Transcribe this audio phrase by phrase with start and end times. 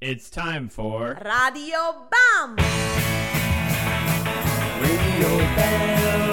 [0.00, 2.54] It's time for Radio Bam!
[4.80, 6.27] Radio Bam,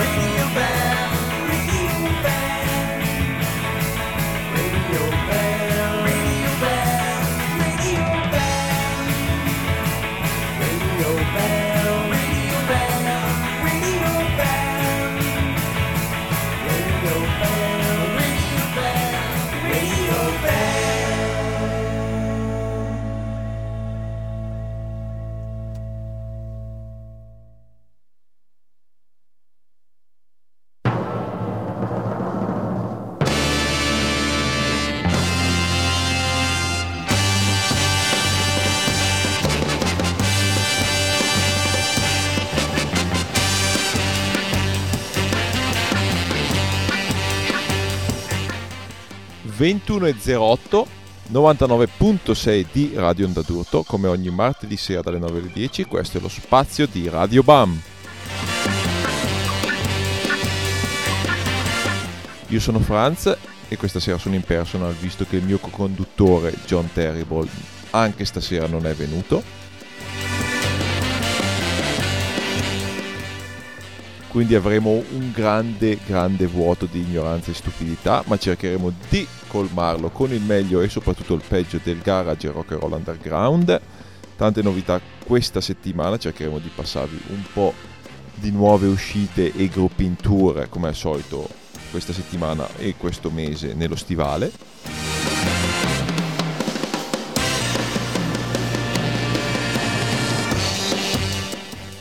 [49.66, 50.86] ...21.08...
[51.32, 53.82] ...99.6 di Radio Onda d'Urto...
[53.82, 55.86] ...come ogni martedì sera dalle 9 alle 10...
[55.86, 57.82] ...questo è lo spazio di Radio BAM...
[62.50, 63.36] Io sono Franz
[63.68, 67.50] e questa sera sono in personal visto che il mio co-conduttore John Terrible
[67.90, 69.42] anche stasera non è venuto.
[74.28, 79.26] Quindi avremo un grande, grande vuoto di ignoranza e stupidità, ma cercheremo di
[79.56, 83.82] colmarlo con il meglio e soprattutto il peggio del garage rock and roll underground.
[84.36, 87.74] Tante novità questa settimana, cercheremo di passarvi un po'
[88.34, 91.48] di nuove uscite e gruppi in tour come al solito
[91.90, 94.52] questa settimana e questo mese nello stivale.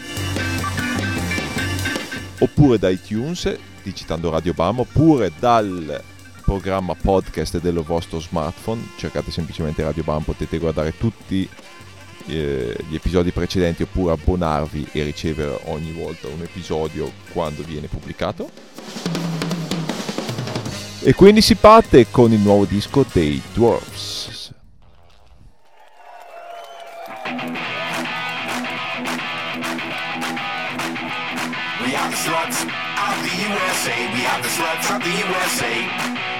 [2.38, 6.02] oppure da iTunes digitando Radio BAM oppure dal
[6.42, 8.83] programma podcast del vostro smartphone.
[8.96, 11.48] Cercate semplicemente Radio BAM potete guardare tutti
[12.27, 18.50] eh, gli episodi precedenti oppure abbonarvi e ricevere ogni volta un episodio quando viene pubblicato.
[21.06, 24.43] E quindi si parte con il nuovo disco dei Dwarfs
[34.34, 35.74] We the sluts of the USA.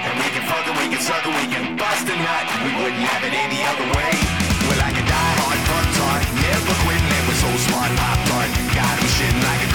[0.03, 2.45] And we can fuck and we can suck and we can bust a nut.
[2.67, 4.11] We wouldn't have it any other way.
[4.67, 6.23] We're like a die-hard front tart.
[6.43, 8.49] Never quitting and we're so smart pop tart.
[8.75, 9.74] Got 'em shitting like a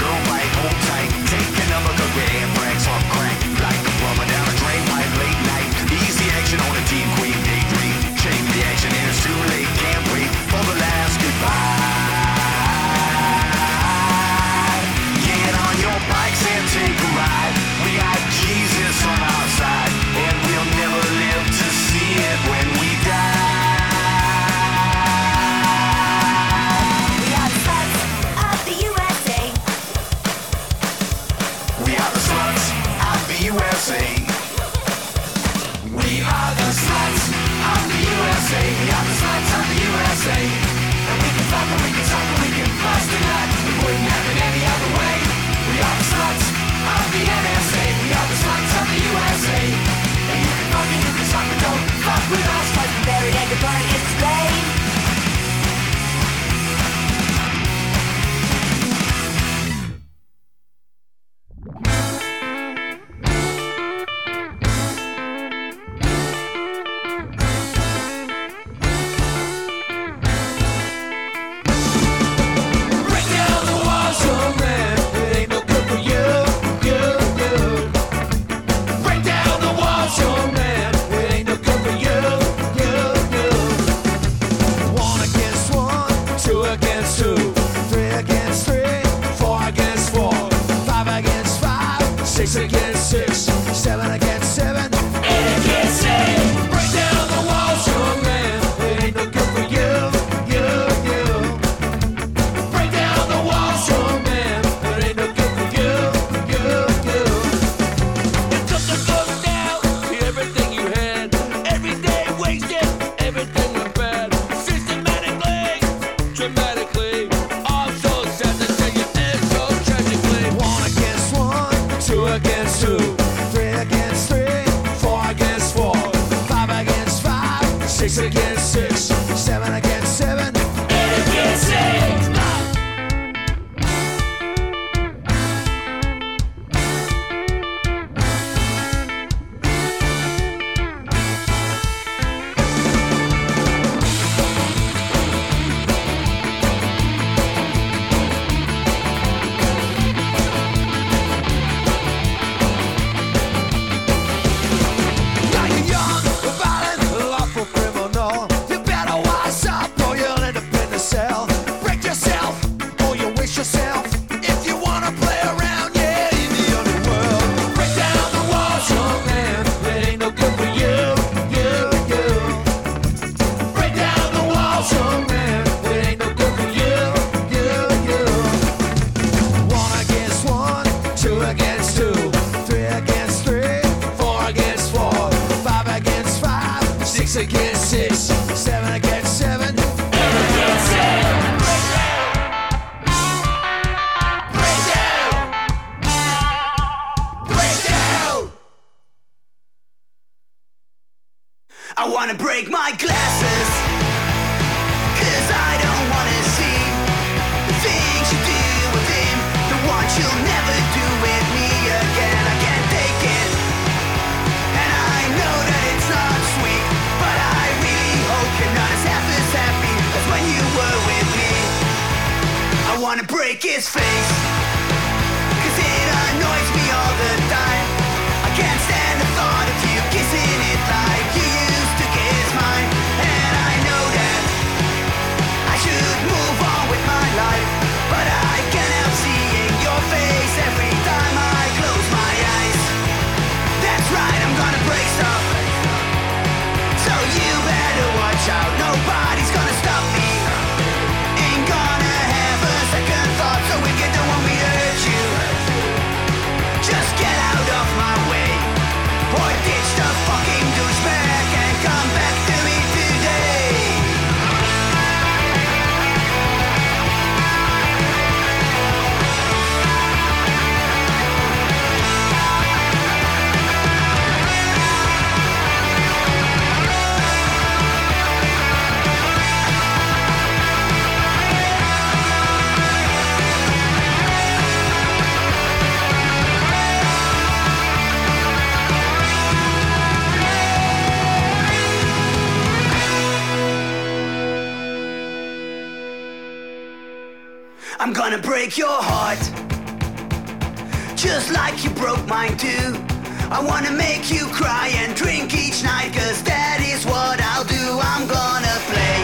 [303.53, 307.99] I wanna make you cry and drink each night Cause that is what I'll do.
[307.99, 309.19] I'm gonna play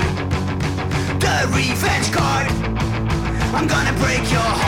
[1.23, 2.47] the revenge card.
[3.55, 4.66] I'm gonna break your heart.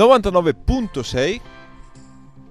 [0.00, 1.40] 99.6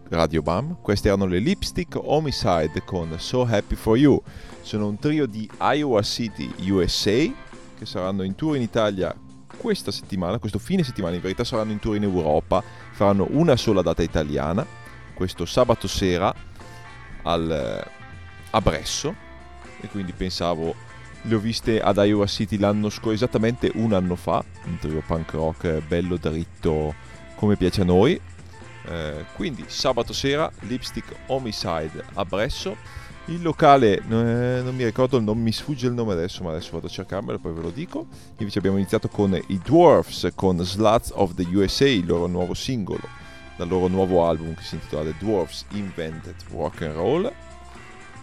[0.10, 4.22] Radio Bam, queste erano le Lipstick Homicide con So Happy For You.
[4.62, 7.28] Sono un trio di Iowa City, USA,
[7.76, 9.16] che saranno in tour in Italia
[9.58, 13.82] questa settimana, questo fine settimana in verità saranno in tour in Europa, faranno una sola
[13.82, 14.64] data italiana,
[15.16, 16.32] questo sabato sera
[17.24, 17.92] al, eh,
[18.52, 19.16] a Bresso,
[19.82, 20.76] e quindi pensavo
[21.24, 25.32] le ho viste ad Iowa City l'anno scorso, esattamente un anno fa, un trio punk
[25.32, 27.09] rock eh, bello dritto
[27.40, 28.20] come piace a noi,
[28.90, 32.76] eh, quindi sabato sera Lipstick Homicide a Bresso.
[33.28, 34.02] Il locale, eh,
[34.62, 37.40] non mi ricordo, non mi sfugge il nome adesso, ma adesso vado a cercarmelo e
[37.40, 38.08] poi ve lo dico.
[38.40, 43.08] Invece abbiamo iniziato con i Dwarfs, con Sluts of the USA, il loro nuovo singolo,
[43.56, 47.34] dal loro nuovo album che si intitola The Dwarfs Invented Rock and Roll.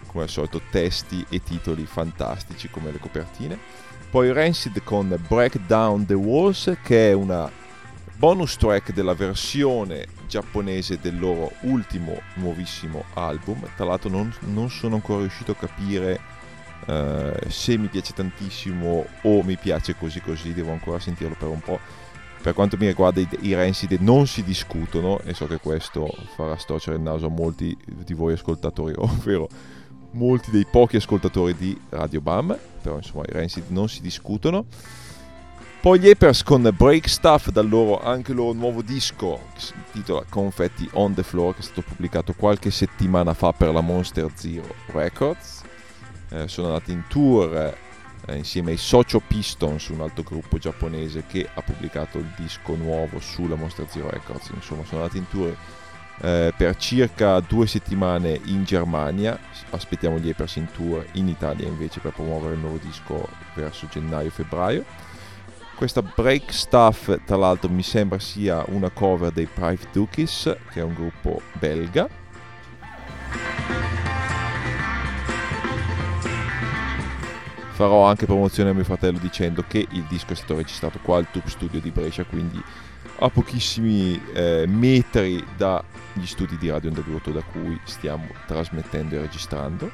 [0.05, 3.57] Come al solito testi e titoli fantastici come le copertine.
[4.11, 7.49] Poi Rancid con Break Down the Walls, che è una
[8.17, 13.61] bonus track della versione giapponese del loro ultimo nuovissimo album.
[13.75, 16.19] Tra l'altro non, non sono ancora riuscito a capire
[16.87, 21.59] eh, se mi piace tantissimo o mi piace così così, devo ancora sentirlo per un
[21.59, 21.79] po'.
[22.41, 26.57] Per quanto mi riguarda i, i Rancid non si discutono e so che questo farà
[26.57, 29.47] storcere il naso a molti di voi ascoltatori, ovvero
[30.11, 34.65] molti dei pochi ascoltatori di Radio Bam, però insomma i Rancid non si discutono.
[35.79, 40.25] Poi gli Apers con Break Stuff dal loro anche loro nuovo disco che si intitola
[40.27, 44.67] Confetti on the Floor che è stato pubblicato qualche settimana fa per la Monster Zero
[44.87, 45.61] Records.
[46.29, 47.75] Eh, sono andati in tour
[48.25, 53.19] eh, insieme ai Socio Pistons, un altro gruppo giapponese che ha pubblicato il disco nuovo
[53.19, 54.49] sulla Monster Zero Records.
[54.53, 55.55] Insomma, sono andati in tour
[56.21, 59.39] eh, per circa due settimane in Germania.
[59.69, 64.83] Aspettiamo gli Apers in tour in Italia invece per promuovere il nuovo disco verso gennaio-febbraio.
[65.77, 70.83] Questa Break Stuff, tra l'altro, mi sembra sia una cover dei Private Dookies, che è
[70.83, 72.09] un gruppo belga.
[77.73, 81.29] Farò anche promozione a mio fratello dicendo che il disco è stato registrato qua al
[81.29, 82.59] Tube Studio di Brescia, quindi
[83.19, 89.91] a pochissimi eh, metri dagli studi di Radio d'Urto da cui stiamo trasmettendo e registrando.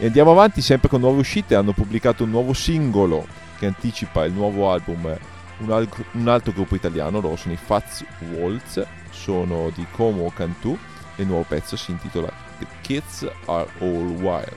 [0.00, 3.26] E andiamo avanti sempre con nuove uscite, hanno pubblicato un nuovo singolo
[3.58, 5.16] che anticipa il nuovo album,
[5.58, 10.78] un, al- un altro gruppo italiano, loro sono i Fats Waltz, sono di Como Cantù
[11.16, 14.54] e il nuovo pezzo si intitola The Kids Are All Wild.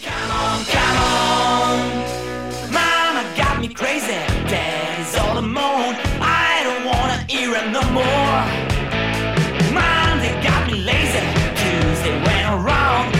[0.00, 2.72] Come on, come on.
[2.72, 4.18] Mama got me crazy.
[4.48, 5.94] Daddy's all alone.
[6.20, 8.44] I don't wanna hear it no more.
[9.72, 11.22] Monday got me lazy.
[11.54, 13.14] Tuesday went around.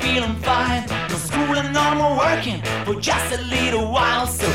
[0.00, 0.86] Feeling fine.
[1.08, 4.26] No school and no more working for just a little while.
[4.26, 4.46] So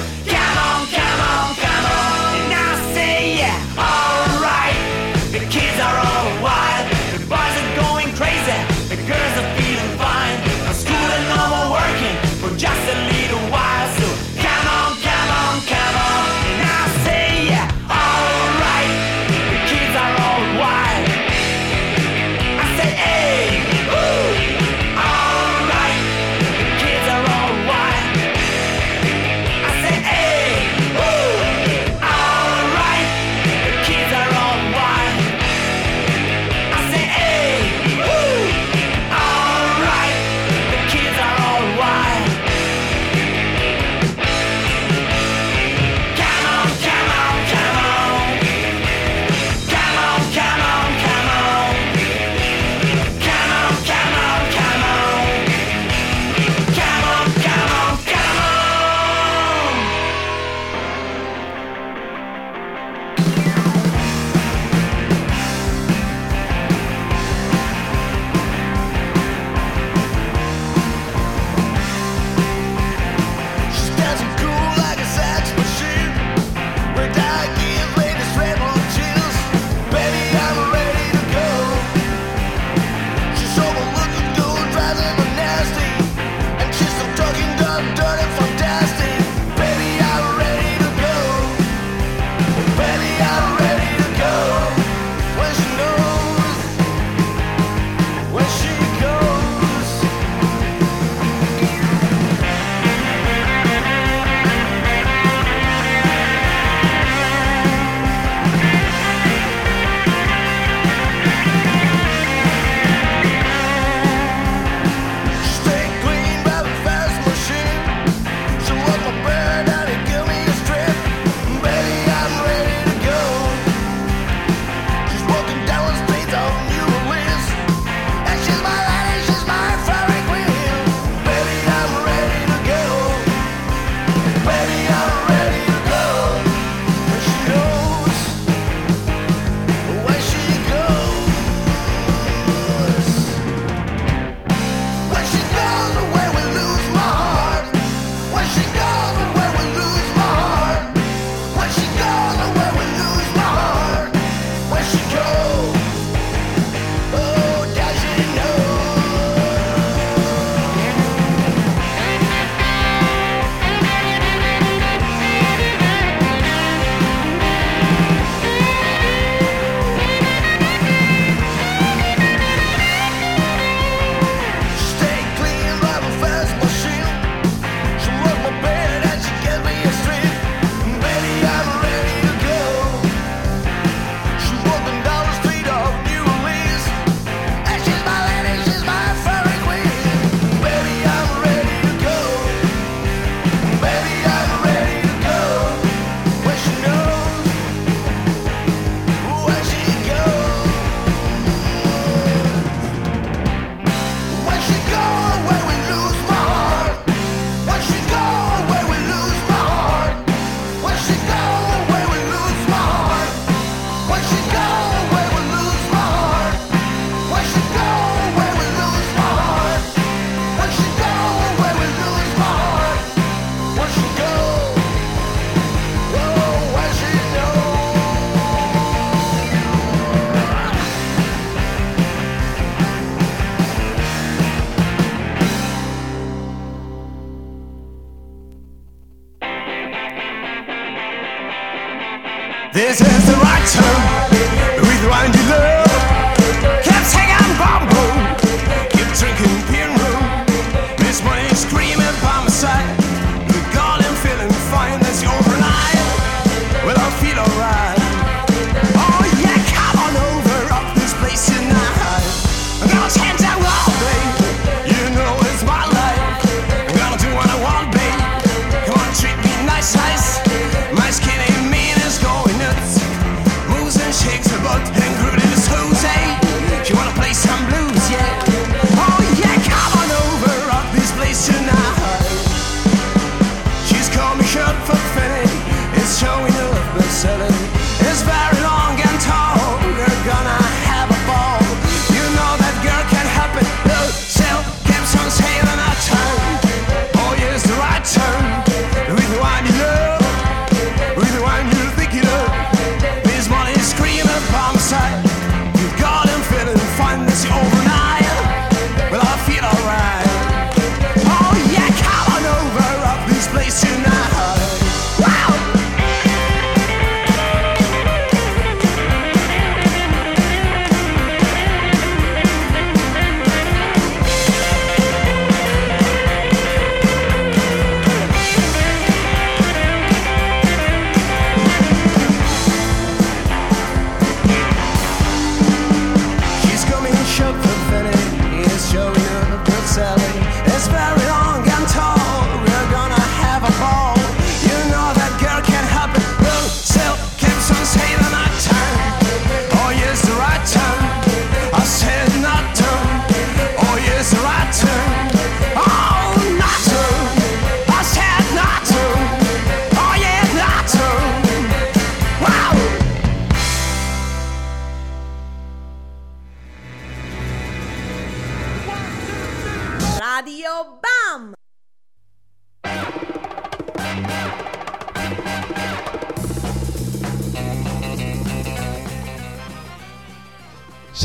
[87.95, 88.44] dirty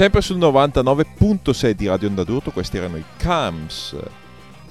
[0.01, 3.95] Sempre sul 99.6 di Radio Onda d'Urto, questi erano i Cams,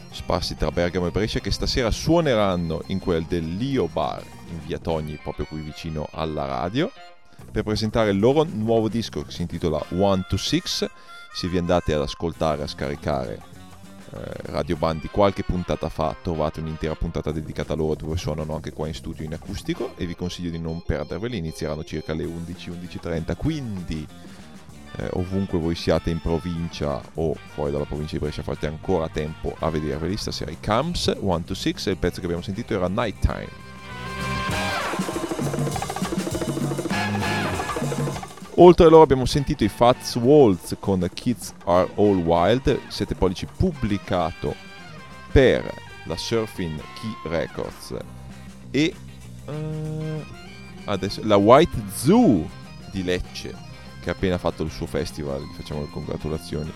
[0.10, 4.80] sparsi tra Bergamo e Brescia, che stasera suoneranno in quel del Lio Bar in via
[4.80, 6.92] Togni, proprio qui vicino alla radio,
[7.52, 10.90] per presentare il loro nuovo disco che si intitola One to Six.
[11.32, 13.40] Se vi andate ad ascoltare, a scaricare
[14.16, 18.74] eh, Radio Band qualche puntata fa, trovate un'intera puntata dedicata a loro dove suonano anche
[18.74, 23.36] qua in studio in acustico e vi consiglio di non perderveli, inizieranno circa alle 11-11.30,
[23.38, 24.08] quindi
[24.98, 29.56] eh, ovunque voi siate in provincia o fuori dalla provincia di Brescia fate ancora tempo
[29.60, 32.88] a vederveli stasera i Camps 1 to 6 e il pezzo che abbiamo sentito era
[32.88, 33.68] Nighttime
[38.62, 43.46] Oltre a loro abbiamo sentito i Fats Waltz con Kids Are All Wild, 7 pollici
[43.46, 44.54] pubblicato
[45.32, 45.74] per
[46.04, 47.96] la Surfing Key Records.
[48.72, 48.94] E
[49.46, 50.26] eh,
[50.84, 52.50] adesso la White Zoo
[52.92, 53.56] di Lecce
[54.02, 56.72] che ha appena fatto il suo festival, gli facciamo le congratulazioni.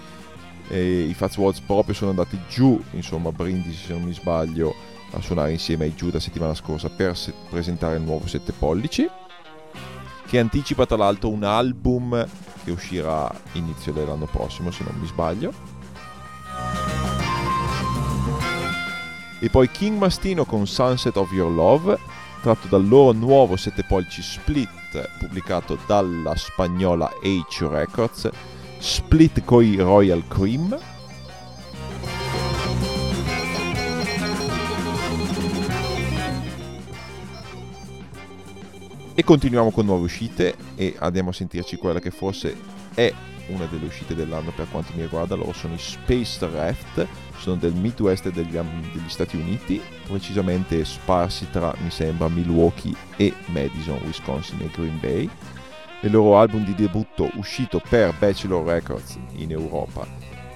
[0.67, 4.73] E I Fats Waltz proprio sono andati giù, insomma, a Brindisi se non mi sbaglio,
[5.15, 9.07] a suonare insieme ai giù la settimana scorsa per se- presentare il nuovo 7 pollici
[10.25, 12.27] che anticipa tra l'altro un album
[12.63, 15.53] che uscirà inizio dell'anno prossimo se non mi sbaglio
[19.39, 21.99] e poi King Mastino con Sunset of Your Love
[22.41, 24.69] tratto dal loro nuovo 7 pollici split
[25.17, 28.29] pubblicato dalla spagnola H Records
[28.79, 30.77] split coi Royal Cream.
[39.15, 42.57] E continuiamo con nuove uscite e andiamo a sentirci quella che forse
[42.93, 43.13] è
[43.47, 45.35] una delle uscite dell'anno per quanto mi riguarda.
[45.35, 51.73] Loro sono i Space Raft, sono del Midwest degli, degli Stati Uniti, precisamente sparsi tra,
[51.81, 55.29] mi sembra, Milwaukee e Madison, Wisconsin e Green Bay.
[56.01, 60.05] Il loro album di debutto uscito per Bachelor Records in Europa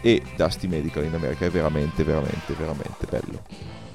[0.02, 3.87] e Dusty Medical in America è veramente, veramente, veramente bello.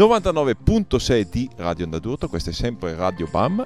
[0.00, 3.62] 99.6 di Radio Onda d'Urto, questo è sempre Radio BAM.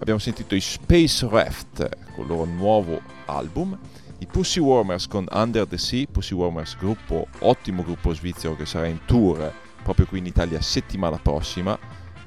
[0.00, 3.78] Abbiamo sentito i Space Raft con il loro nuovo album,
[4.18, 8.86] i Pussy Warmers con Under the Sea, Pussy Warmers gruppo, ottimo gruppo svizzero che sarà
[8.86, 9.52] in tour
[9.84, 11.78] proprio qui in Italia settimana prossima.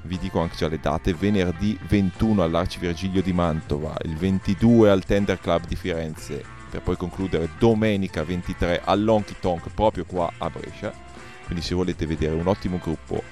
[0.03, 5.37] Vi dico anche già le date, venerdì 21 all'Arcivirgilio di Mantova, il 22 al Tender
[5.41, 11.08] Club di Firenze, per poi concludere domenica 23 all'Honky Tonk proprio qua a Brescia.
[11.49, 13.23] Quindi se volete vedere un ottimo gruppo,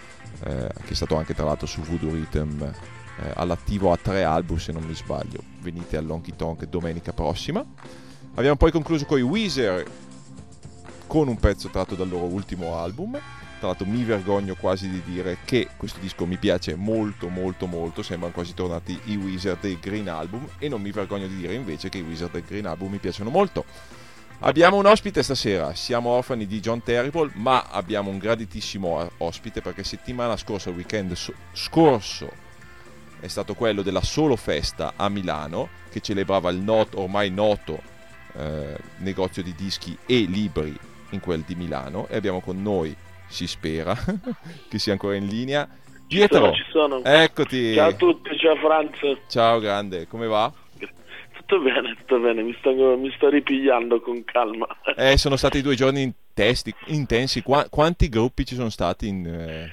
[0.43, 4.57] eh, che è stato anche tra l'altro su Voodoo Rhythm, eh, all'attivo a tre album
[4.57, 7.63] se non mi sbaglio, venite all'Honky Tonk domenica prossima.
[8.33, 9.85] Abbiamo poi concluso con i Weezer
[11.05, 13.11] con un pezzo tratto dal loro ultimo album.
[13.11, 18.01] Tra l'altro mi vergogno quasi di dire che questo disco mi piace molto molto molto,
[18.01, 21.89] sembrano quasi tornati i Wizard del Green Album e non mi vergogno di dire invece
[21.89, 23.63] che i Wizard del Green Album mi piacciono molto.
[24.39, 29.83] Abbiamo un ospite stasera, siamo orfani di John Terrible, ma abbiamo un graditissimo ospite perché
[29.83, 32.31] settimana scorsa, il weekend so- scorso,
[33.19, 37.81] è stato quello della Solo Festa a Milano, che celebrava il not- ormai noto
[38.33, 40.77] eh, negozio di dischi e libri
[41.11, 42.95] in quel di Milano e abbiamo con noi,
[43.27, 43.97] si spera,
[44.69, 45.67] che sia ancora in linea,
[46.07, 46.53] Pietro.
[46.53, 47.21] Ci sono, ci sono.
[47.23, 47.73] Eccoti.
[47.73, 49.19] Ciao a tutti, ciao Franz.
[49.27, 50.53] Ciao grande, come va?
[51.47, 54.67] Tutto bene, tutto bene, mi sto, mi sto ripigliando con calma.
[54.97, 57.41] Eh, sono stati due giorni intesti- intensi.
[57.41, 59.25] Qua- quanti gruppi ci sono stati in...
[59.25, 59.71] eh,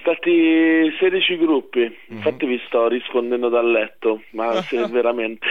[0.00, 2.16] Stati 16 gruppi, Mhm.
[2.16, 5.46] infatti vi sto rispondendo dal letto, ma se veramente...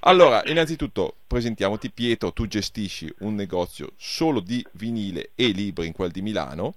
[0.00, 6.10] Allora, innanzitutto presentiamoti Pietro, tu gestisci un negozio solo di vinile e libri in quel
[6.10, 6.74] di Milano,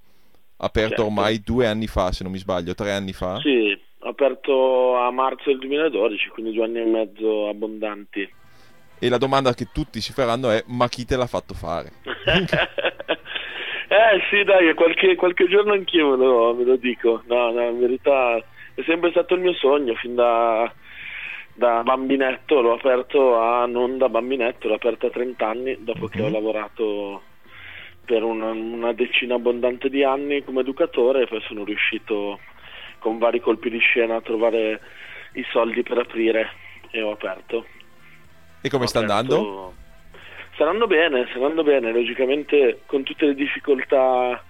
[0.57, 1.05] aperto Certo.
[1.05, 3.39] ormai due anni fa, se non mi sbaglio, tre anni fa.
[3.41, 3.77] sì,
[4.17, 8.27] aperto a marzo del 2012, quindi due anni e mezzo abbondanti.
[8.99, 11.91] E la domanda che tutti si faranno è: ma chi te l'ha fatto fare?
[12.01, 12.47] eh
[14.31, 17.21] sì, dai, qualche, qualche giorno anch'io me lo, me lo dico.
[17.27, 18.43] No, no, in verità è
[18.85, 20.73] sempre stato il mio sogno, fin da,
[21.53, 26.23] da bambinetto l'ho aperto a, non da bambinetto, l'ho aperto a 30 anni, dopo che
[26.23, 27.21] ho lavorato
[28.03, 32.39] per una, una decina abbondante di anni come educatore e poi sono riuscito
[33.07, 34.81] con vari colpi di scena a trovare
[35.33, 36.49] i soldi per aprire
[36.91, 37.65] e ho aperto.
[38.59, 39.73] E come Ho sta aperto- andando?
[40.53, 44.43] Sta andando bene, sta andando bene, logicamente con tutte le difficoltà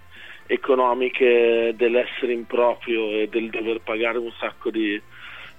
[0.47, 4.99] economiche dell'essere in proprio e del dover pagare un sacco di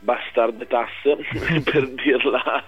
[0.01, 1.19] bastarde tasse,
[1.63, 2.65] per dirla.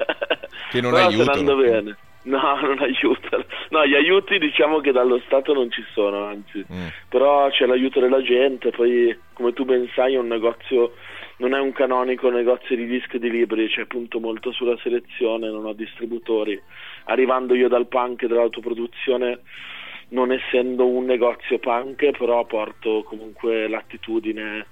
[0.70, 1.22] Che non Però aiutano.
[1.22, 1.96] sta andando bene.
[2.22, 3.44] No, non aiutano.
[3.70, 6.64] No, gli aiuti diciamo che dallo Stato non ci sono, anzi.
[6.72, 6.86] Mm.
[7.08, 10.94] Però c'è l'aiuto della gente, poi come tu ben sai è un negozio,
[11.38, 15.50] non è un canonico negozio di dischi e di libri, c'è punto molto sulla selezione,
[15.50, 16.60] non ho distributori.
[17.04, 19.40] Arrivando io dal punk e dall'autoproduzione,
[20.08, 24.66] non essendo un negozio punk, però porto comunque l'attitudine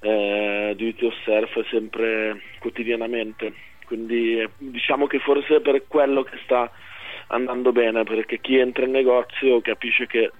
[0.00, 3.63] eh, do it yourself sempre quotidianamente.
[3.84, 6.70] Quindi eh, diciamo che forse è per quello che sta
[7.28, 10.30] andando bene, perché chi entra in negozio capisce che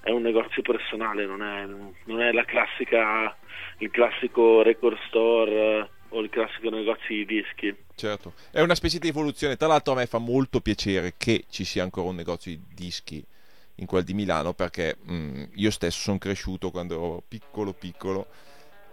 [0.00, 1.66] è un negozio personale, non è,
[2.04, 3.36] non è la classica,
[3.78, 7.74] il classico record store eh, o il classico negozio di dischi.
[7.94, 9.56] Certo, è una specie di evoluzione.
[9.56, 13.24] Tra l'altro, a me fa molto piacere che ci sia ancora un negozio di dischi
[13.76, 18.26] in quel di Milano perché mm, io stesso sono cresciuto quando ero piccolo piccolo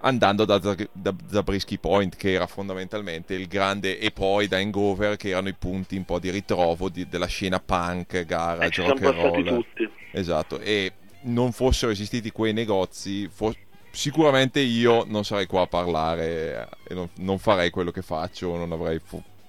[0.05, 5.29] andando da, da Zabriskie Point che era fondamentalmente il grande e poi da Hangover che
[5.29, 8.89] erano i punti un po' di ritrovo di- della scena punk, Eh, garage, ci siamo
[8.99, 9.15] rock and
[9.47, 9.55] roll.
[9.63, 9.89] tutti.
[10.11, 10.59] esatto.
[10.59, 10.91] E
[11.21, 13.55] non fossero esistiti quei negozi fo-
[13.91, 18.57] sicuramente io non sarei qua a parlare eh, e non, non farei quello che faccio
[18.57, 18.99] non avrei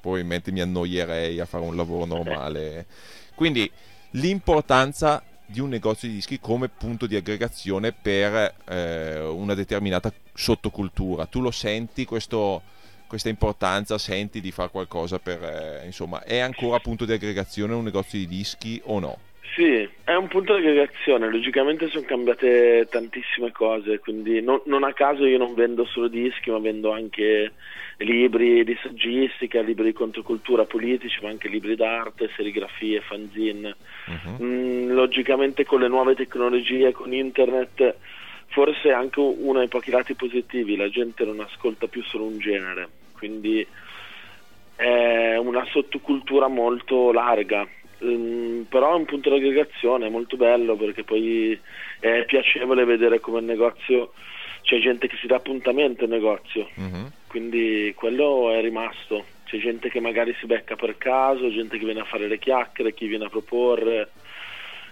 [0.00, 2.86] probabilmente mi annoierei a fare un lavoro normale.
[3.34, 3.68] Quindi
[4.10, 11.26] l'importanza di un negozio di dischi come punto di aggregazione per eh, una determinata sottocultura.
[11.26, 12.62] Tu lo senti questo,
[13.06, 13.98] questa importanza?
[13.98, 15.42] Senti di fare qualcosa per...
[15.42, 19.18] eh, insomma, è ancora punto di aggregazione un negozio di dischi o no?
[19.54, 24.92] Sì, è un punto di aggregazione, logicamente sono cambiate tantissime cose, quindi non, non a
[24.92, 27.52] caso io non vendo solo dischi, ma vendo anche
[27.98, 33.76] libri di saggistica, libri di controcultura politici, ma anche libri d'arte, serigrafie, fanzine.
[34.42, 37.94] Mm, logicamente con le nuove tecnologie, con internet,
[38.48, 42.38] forse è anche uno dei pochi lati positivi, la gente non ascolta più solo un
[42.38, 43.64] genere, quindi
[44.74, 47.64] è una sottocultura molto larga.
[48.04, 51.58] Mm, però è un punto di aggregazione, molto bello perché poi
[52.00, 54.12] è piacevole vedere come il negozio
[54.62, 57.12] c'è gente che si dà appuntamento al negozio, Mhm.
[57.28, 59.26] quindi quello è rimasto.
[59.44, 62.94] C'è gente che magari si becca per caso, gente che viene a fare le chiacchiere,
[62.94, 64.10] chi viene a proporre,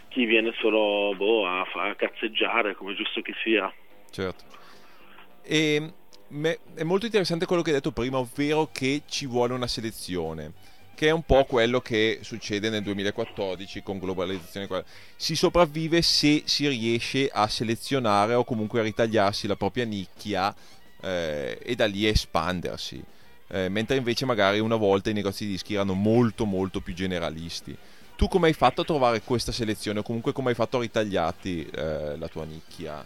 [0.09, 3.73] chi viene solo boh, a, a cazzeggiare, come giusto che sia.
[4.11, 4.45] Certo.
[5.43, 5.91] E
[6.29, 10.53] me- è molto interessante quello che hai detto prima, ovvero che ci vuole una selezione,
[11.03, 14.85] che è un po' quello che succede nel 2014 con globalizzazione.
[15.17, 20.55] Si sopravvive se si riesce a selezionare o comunque a ritagliarsi la propria nicchia
[21.01, 23.03] eh, e da lì espandersi.
[23.49, 27.77] Eh, mentre invece magari una volta i negozi di dischi erano molto molto più generalisti.
[28.15, 31.67] Tu come hai fatto a trovare questa selezione o comunque come hai fatto a ritagliarti
[31.67, 33.05] eh, la tua nicchia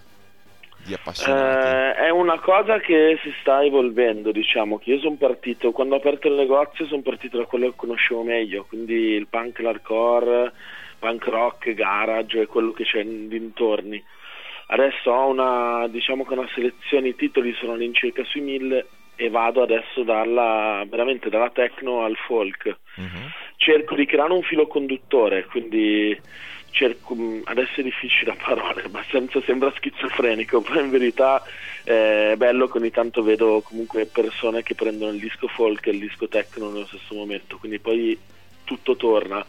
[0.87, 1.67] di appassionati?
[1.67, 5.99] Eh, è una cosa che si sta evolvendo, diciamo, che io sono partito, quando ho
[5.99, 10.53] aperto il negozio sono partito da quello che conoscevo meglio, quindi il punk, l'hardcore,
[10.99, 14.03] punk rock, garage e quello che c'è in dintorni.
[14.69, 19.63] Adesso ho una, diciamo che una selezione, i titoli sono all'incirca sui mille e vado
[19.63, 22.77] adesso dalla, veramente dalla techno al folk.
[22.97, 23.33] Mhm.
[23.57, 26.19] Cerco di creare un filo conduttore, quindi
[26.77, 31.43] cerco, mh, adesso è difficile a parole, abbastanza sembra schizofrenico, però in verità
[31.85, 35.93] eh, è bello che ogni tanto vedo comunque persone che prendono il disco folk e
[35.93, 38.17] il disco techno nello stesso momento, quindi poi
[38.65, 39.45] tutto torna.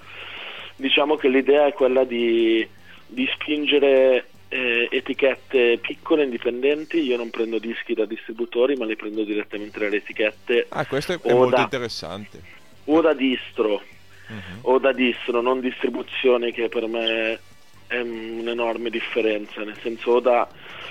[0.78, 2.66] Diciamo che l'idea è quella di,
[3.06, 9.24] di spingere eh, etichette piccole, indipendenti, io non prendo dischi da distributori ma li prendo
[9.24, 12.42] direttamente dalle etichette Ah, questo è, molto da- interessante.
[12.86, 13.84] o da distro
[14.28, 14.60] Mhm.
[14.62, 17.40] o da distro, non distribuzione che per me
[17.88, 20.48] è un'enorme differenza, nel senso o da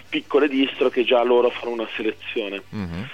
[0.08, 2.62] piccole distro che già loro fanno una selezione.
[2.70, 3.08] Mhm.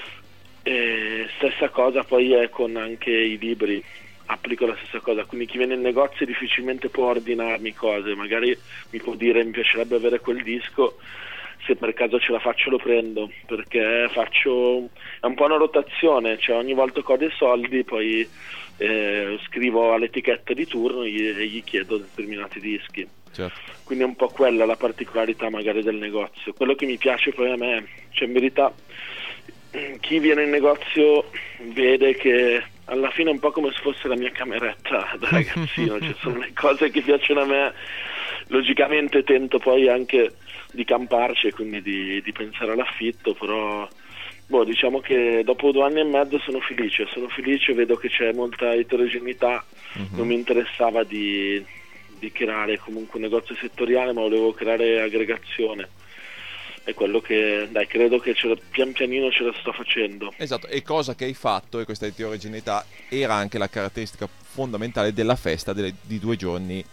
[0.62, 3.82] E stessa cosa poi è con anche i libri,
[4.26, 8.56] applico la stessa cosa, quindi chi viene in negozio difficilmente può ordinarmi cose, magari
[8.90, 10.98] mi può dire mi piacerebbe avere quel disco,
[11.66, 14.88] se per caso ce la faccio lo prendo, perché faccio
[15.20, 18.28] è un po' una rotazione, cioè ogni volta che ho dei soldi poi
[18.76, 23.06] eh, scrivo all'etichetta di turno e gli, chiedo determinati dischi.
[23.32, 23.58] Certo.
[23.84, 26.52] Quindi è un po' quella la particolarità magari del negozio.
[26.52, 28.72] Quello che mi piace poi a me, cioè in verità
[30.00, 31.30] chi viene in negozio
[31.72, 35.98] vede che alla fine è un po' come se fosse la mia cameretta da ragazzino,
[35.98, 37.72] cioè sono le cose che piacciono a me.
[38.48, 40.34] Logicamente tento poi anche
[40.72, 43.88] di camparci e quindi di, di pensare all'affitto, però
[44.52, 48.32] boh, diciamo che dopo due anni e mezzo sono felice, sono felice, vedo che c'è
[48.34, 50.08] molta eterogeneità, Mhm.
[50.16, 51.64] non mi interessava di,
[52.18, 55.88] di creare comunque un negozio settoriale, ma volevo creare aggregazione.
[56.84, 58.34] È quello che, dai, credo che
[58.70, 60.34] pian pianino ce la sto facendo.
[60.36, 65.36] Esatto, e cosa che hai fatto, e questa eterogeneità era anche la caratteristica fondamentale della
[65.36, 66.84] festa delle- di due giorni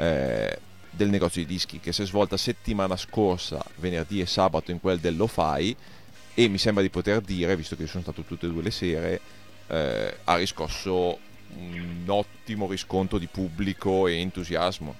[0.00, 0.58] eh,
[0.90, 4.98] del negozio di dischi, che si è svolta settimana scorsa, venerdì e sabato, in quel
[4.98, 5.74] dello Fai,
[6.38, 9.20] e mi sembra di poter dire, visto che sono stato tutte e due le sere,
[9.66, 11.18] eh, ha riscosso
[11.56, 14.94] un ottimo riscontro di pubblico e entusiasmo.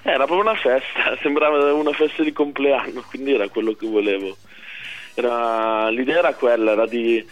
[0.00, 4.34] Era proprio una festa, sembrava una festa di compleanno, quindi era quello che volevo.
[5.12, 7.22] Era- l'idea era quella, era di,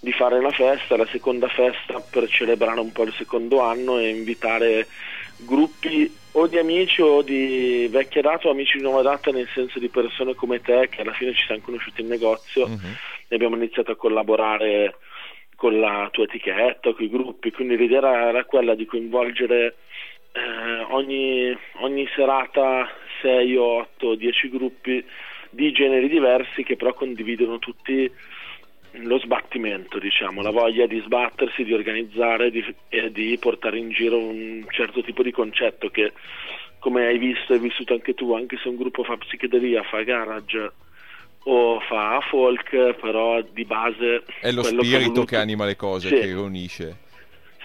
[0.00, 4.08] di fare una festa, la seconda festa per celebrare un po' il secondo anno e
[4.08, 4.86] invitare
[5.36, 9.78] gruppi o di amici o di vecchia data o amici di nuova data, nel senso
[9.78, 12.96] di persone come te che alla fine ci siamo conosciuti in negozio Mhm.
[13.28, 14.96] e abbiamo iniziato a collaborare
[15.56, 19.76] con la tua etichetta, con i gruppi, quindi l'idea era, era quella di coinvolgere
[20.32, 22.86] eh, ogni, ogni serata
[23.22, 25.02] 6, 8, 10 gruppi
[25.48, 28.10] di generi diversi che però condividono tutti
[29.02, 34.18] lo sbattimento, diciamo, la voglia di sbattersi, di organizzare di- e di portare in giro
[34.18, 36.12] un certo tipo di concetto che
[36.78, 40.70] come hai visto e vissuto anche tu, anche se un gruppo fa psichedelia, fa garage
[41.48, 46.08] o fa folk, però di base È lo spirito ha voluto- che anima le cose,
[46.08, 46.14] Sì.
[46.20, 46.96] che unisce.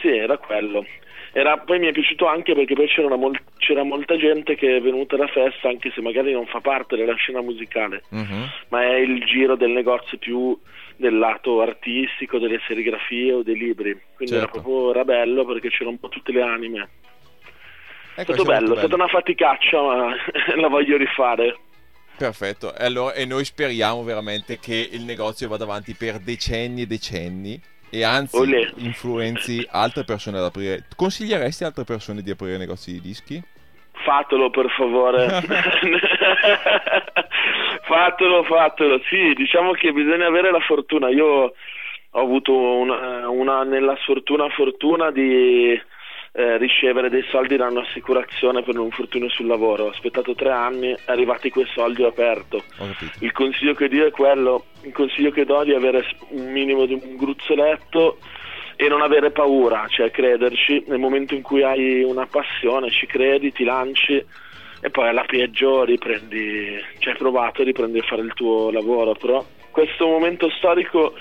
[0.02, 0.86] sì, era quello.
[1.34, 4.82] Era- poi mi è piaciuto anche perché poi c'era, mol- c'era molta gente che è
[4.82, 8.50] venuta alla festa, anche se magari non fa parte della scena musicale, Mhm.
[8.70, 10.58] ma è il giro del negozio più
[11.02, 14.00] del lato artistico, delle serigrafie o dei libri.
[14.16, 14.62] Quindi era Certo.
[14.62, 16.90] proprio era bello perché c'era un po' tutte le anime.
[18.14, 20.16] È Ecco, stato è molto bello, è stata una faticaccia, ma
[20.56, 21.58] la voglio rifare.
[22.18, 26.86] Perfetto, e, allora- e noi speriamo veramente che il negozio vada avanti per decenni e
[26.88, 28.70] decenni e anzi Olè.
[28.78, 30.86] influenzi altre persone ad aprire.
[30.96, 33.42] Consiglieresti altre persone di aprire negozi di dischi?
[34.04, 35.26] Fatelo per favore.
[37.84, 39.00] fatelo, fatelo.
[39.10, 41.10] Sì, diciamo che bisogna avere la fortuna.
[41.10, 41.26] Io
[42.14, 45.80] ho avuto una, una- nella sfortuna fortuna di,
[46.34, 49.86] eh, ricevere dei soldi da un'assicurazione per un infortunio sul lavoro.
[49.86, 52.64] Ho aspettato tre anni, arrivati quei soldi ho aperto.
[52.78, 52.88] Ho.
[53.20, 56.86] Il consiglio che do è quello, il consiglio che do è di avere un minimo
[56.86, 58.18] di un gruzzoletto
[58.78, 63.52] e non avere paura, cioè crederci, nel momento in cui hai una passione, ci credi,
[63.52, 64.26] ti lanci
[64.82, 69.44] e poi alla peggio riprendi, cioè hai provato, riprendi a fare il tuo lavoro, però
[69.72, 71.14] questo momento storico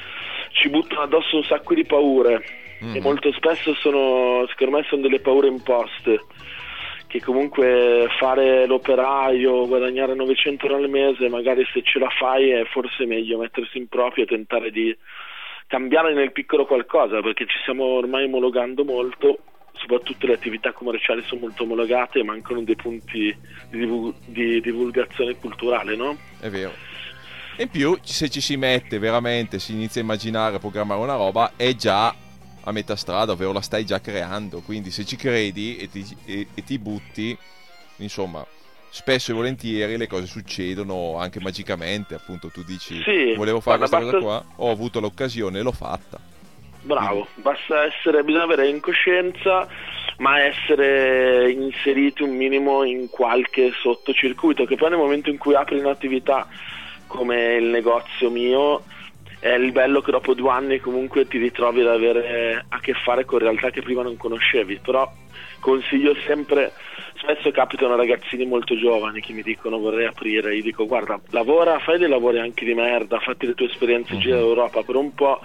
[0.51, 2.43] ci buttano addosso un sacco di paure
[2.83, 2.97] Mm.
[2.97, 6.21] e molto spesso sono, secondo me sono delle paure imposte
[7.07, 12.65] che comunque fare l'operaio, guadagnare 900 euro al mese, magari se ce la fai è
[12.67, 14.97] forse meglio mettersi in proprio e tentare di
[15.67, 19.39] cambiare nel piccolo qualcosa, perché ci stiamo ormai omologando molto,
[19.81, 23.35] soprattutto le attività commerciali sono molto omologate e mancano dei punti
[23.71, 26.17] di, divu- di divulgazione culturale, no?
[26.39, 26.73] È vero.
[27.57, 31.17] E in più, se ci si mette veramente, si inizia a immaginare, a programmare una
[31.17, 32.15] roba, è già
[32.63, 34.61] a metà strada, ovvero la stai già creando.
[34.61, 37.37] Quindi se ci credi e ti, e- e ti butti,
[37.97, 38.45] insomma,
[38.91, 42.15] spesso e volentieri le cose succedono anche magicamente.
[42.15, 45.73] Appunto, tu dici, Sì, volevo fare questa cosa basta- qua, ho avuto l'occasione e l'ho
[45.73, 46.19] fatta.
[46.83, 49.69] Bravo, basta essere, bisogna avere incoscienza,
[50.19, 55.79] ma essere inseriti un minimo in qualche sottocircuito, che poi nel momento in cui apri
[55.79, 56.47] un'attività
[57.07, 58.85] come il negozio mio,
[59.41, 63.25] è il bello che dopo due anni comunque ti ritrovi ad avere a che fare
[63.25, 65.11] con realtà che prima non conoscevi, però
[65.61, 66.73] consiglio sempre,
[67.17, 71.99] spesso capitano ragazzini molto giovani che mi dicono vorrei aprire, io dico guarda lavora, fai
[71.99, 75.41] dei lavori anche di merda, fatti le tue esperienze in giro d'Europa per un po'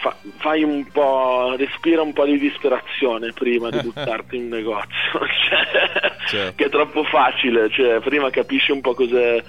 [0.00, 6.12] fa- fai un po', respira un po' di disperazione prima di buttarti in negozio, cioè,
[6.26, 6.54] Certo.
[6.56, 9.42] che è troppo facile, cioè, prima capisci un po' cos'è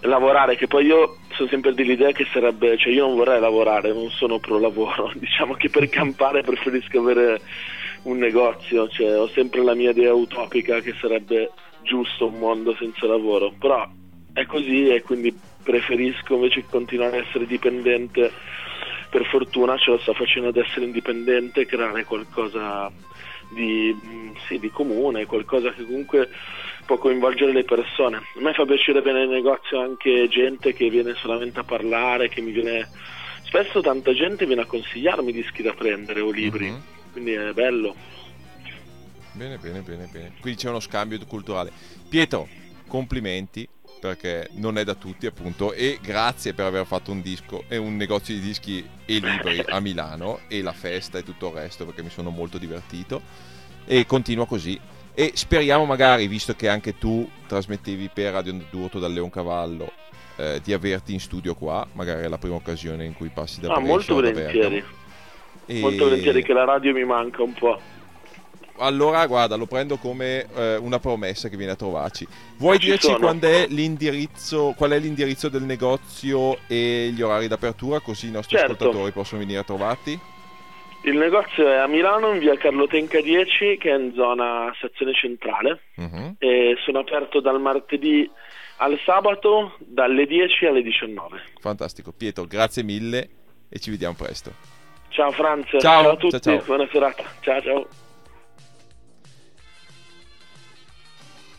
[0.00, 4.10] lavorare, che poi io sono sempre dell'idea che sarebbe, cioè io non vorrei lavorare, non
[4.10, 7.40] sono pro lavoro, diciamo che per campare preferisco avere
[8.02, 11.50] un negozio, cioè, ho sempre la mia idea utopica che sarebbe
[11.82, 13.88] giusto un mondo senza lavoro, però
[14.32, 18.32] è così e quindi preferisco invece continuare a essere dipendente
[19.12, 22.90] per fortuna ce la sto facendo ad essere indipendente, creare qualcosa
[23.50, 23.94] di,
[24.48, 26.30] sì, di comune, qualcosa che comunque
[26.86, 28.16] può coinvolgere le persone.
[28.16, 32.40] A me fa piacere venire in negozio anche gente che viene solamente a parlare, che
[32.40, 32.88] mi viene...
[33.44, 36.82] Spesso tanta gente viene a consigliarmi dischi da prendere o libri, Mhm.
[37.12, 37.94] quindi è bello.
[39.32, 40.32] Bene, bene, bene, bene.
[40.40, 41.70] Quindi c'è uno scambio culturale.
[42.08, 42.48] Pietro,
[42.88, 43.68] complimenti
[44.02, 47.94] perché non è da tutti appunto e grazie per aver fatto un disco e un
[47.94, 52.02] negozio di dischi e libri a Milano e la festa e tutto il resto perché
[52.02, 53.22] mi sono molto divertito.
[53.84, 54.78] E continua così.
[55.14, 59.92] E speriamo magari visto che anche tu trasmettevi per Radio D'Urto dal Leoncavallo
[60.34, 63.68] eh, di averti in studio qua magari è la prima occasione in cui passi da
[63.68, 64.84] Ah, Brescia molto volentieri,
[65.80, 67.80] molto volentieri che la radio mi manca un po'.
[68.78, 72.26] Allora, guarda, lo prendo come eh, una promessa che viene a trovarci.
[72.56, 73.18] Vuoi Ci dirci sono.
[73.18, 78.56] quando è l'indirizzo, qual è l'indirizzo del negozio e gli orari d'apertura, così i nostri
[78.56, 78.72] Certo.
[78.72, 80.18] ascoltatori possono venire a trovarti?
[81.04, 85.80] Il negozio è a Milano in via Carlotenca 10 che è in zona stazione centrale
[85.96, 86.36] Mhm.
[86.38, 88.30] e sono aperto dal martedì
[88.76, 91.40] al sabato dalle 10 alle 19.
[91.60, 92.12] Fantastico.
[92.12, 93.28] Pietro, grazie mille
[93.68, 94.52] e ci vediamo presto.
[95.08, 96.64] Ciao Franz, Ciao, a tutti, ciao, ciao.
[96.66, 97.24] buona serata.
[97.40, 98.01] Ciao ciao.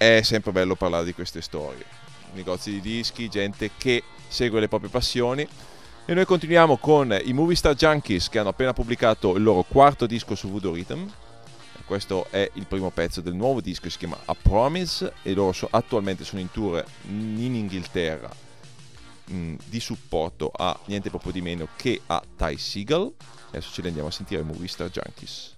[0.03, 1.85] È sempre bello parlare di queste storie.
[2.33, 5.47] Negozi di dischi, gente che segue le proprie passioni.
[6.05, 10.05] E noi continuiamo con i Movie Star Junkies che hanno appena pubblicato il loro quarto
[10.05, 11.09] disco su Voodoo Rhythm.
[11.85, 15.69] Questo è il primo pezzo del nuovo disco, si chiama A Promise e loro so-
[15.71, 18.29] attualmente sono in tour in Inghilterra
[19.27, 23.09] mh, di supporto a niente proprio di meno che a Ty Seagal.
[23.51, 25.52] Adesso ce li andiamo a sentire i Movie Star Junkies.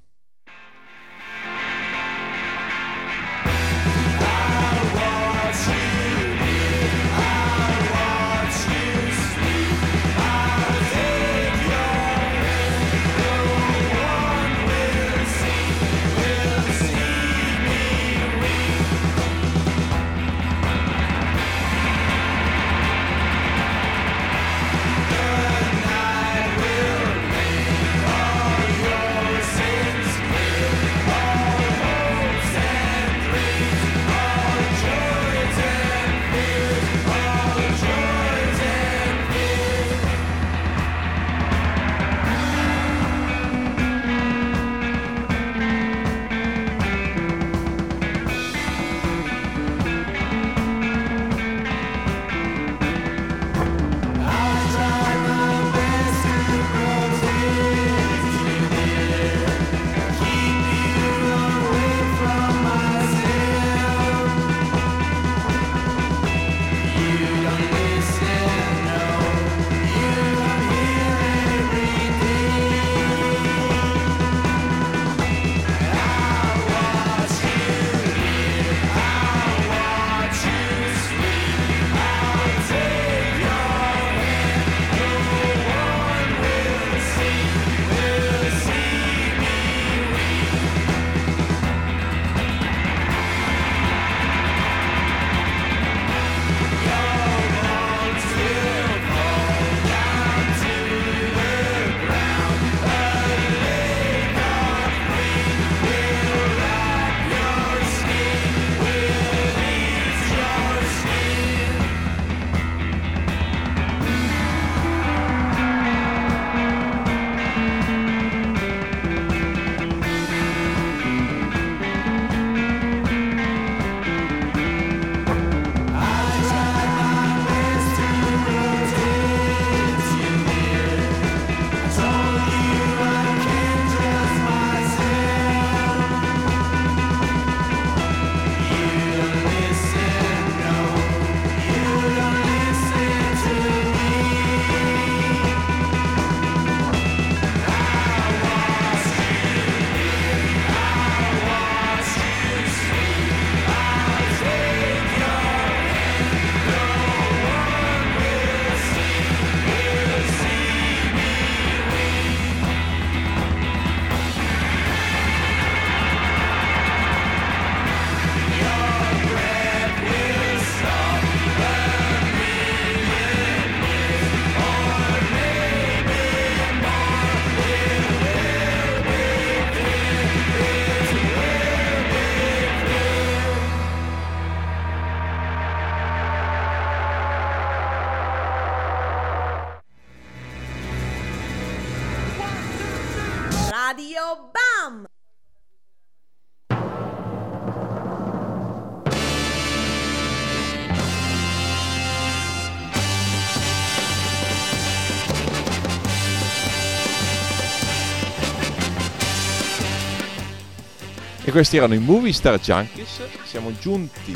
[211.47, 213.21] E questi erano i Movie Star Junkies.
[213.43, 214.35] Siamo giunti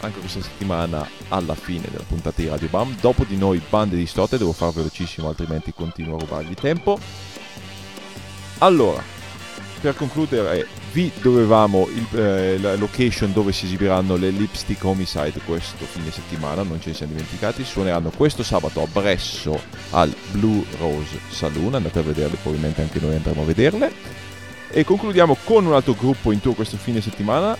[0.00, 2.94] anche questa settimana alla fine della puntata di Radio Bam.
[3.00, 6.98] Dopo di noi, bande di stote, devo far velocissimo, altrimenti continuo a rubargli tempo.
[8.58, 9.02] Allora,
[9.80, 15.86] per concludere, vi dovevamo il- eh, la location dove si esibiranno le Lipstick Homicide questo
[15.86, 17.64] fine settimana, non ce ne siamo dimenticati.
[17.64, 19.58] Suoneranno questo sabato a Bresso
[19.92, 21.76] al Blue Rose Saloon.
[21.76, 24.20] Andate a vederle, probabilmente anche noi andremo a vederle.
[24.74, 27.54] E concludiamo con un altro gruppo in tour questo fine settimana.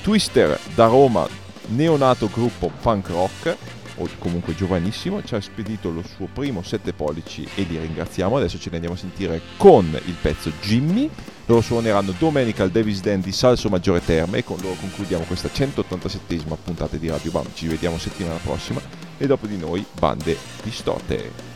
[0.00, 1.28] Twister da Roma,
[1.66, 3.56] neonato gruppo punk rock,
[3.96, 8.38] o comunque giovanissimo, ci ha spedito lo suo primo 7 pollici e li ringraziamo.
[8.38, 11.10] Adesso ce ne andiamo a sentire con il pezzo Jimmy.
[11.44, 15.50] Loro suoneranno domenica al Davis Den di Salso Maggiore Terme e con loro concludiamo questa
[15.54, 17.44] 187esima puntata di Radio Bam.
[17.52, 18.80] Ci vediamo settimana prossima
[19.18, 21.53] e dopo di noi bande distorte.